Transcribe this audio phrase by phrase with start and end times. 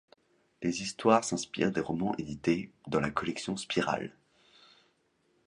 [0.63, 4.17] Les histoires s’inspirent des romans édités dans la collection Spirale.